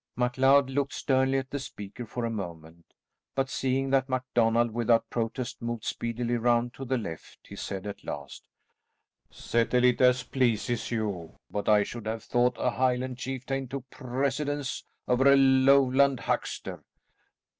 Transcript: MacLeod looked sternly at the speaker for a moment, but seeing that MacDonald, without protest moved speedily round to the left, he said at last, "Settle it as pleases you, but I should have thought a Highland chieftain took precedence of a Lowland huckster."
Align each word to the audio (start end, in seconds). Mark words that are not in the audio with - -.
MacLeod 0.15 0.71
looked 0.71 0.93
sternly 0.93 1.37
at 1.37 1.51
the 1.51 1.59
speaker 1.59 2.07
for 2.07 2.25
a 2.25 2.31
moment, 2.31 2.95
but 3.35 3.51
seeing 3.51 3.91
that 3.91 4.09
MacDonald, 4.09 4.71
without 4.71 5.11
protest 5.11 5.61
moved 5.61 5.83
speedily 5.83 6.37
round 6.37 6.73
to 6.73 6.85
the 6.85 6.97
left, 6.97 7.45
he 7.47 7.55
said 7.55 7.85
at 7.85 8.03
last, 8.03 8.43
"Settle 9.29 9.83
it 9.83 10.01
as 10.01 10.23
pleases 10.23 10.89
you, 10.89 11.35
but 11.51 11.69
I 11.69 11.83
should 11.83 12.07
have 12.07 12.23
thought 12.23 12.55
a 12.57 12.71
Highland 12.71 13.19
chieftain 13.19 13.67
took 13.67 13.91
precedence 13.91 14.83
of 15.07 15.21
a 15.21 15.35
Lowland 15.35 16.21
huckster." 16.21 16.83